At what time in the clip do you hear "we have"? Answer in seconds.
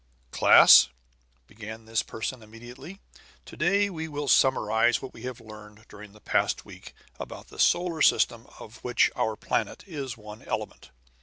5.13-5.39